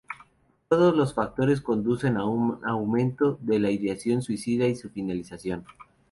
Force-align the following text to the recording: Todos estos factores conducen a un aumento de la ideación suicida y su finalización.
Todos 0.67 0.93
estos 0.93 1.13
factores 1.13 1.61
conducen 1.61 2.17
a 2.17 2.25
un 2.25 2.59
aumento 2.65 3.37
de 3.39 3.59
la 3.59 3.69
ideación 3.69 4.23
suicida 4.23 4.65
y 4.65 4.75
su 4.75 4.89
finalización. 4.89 5.63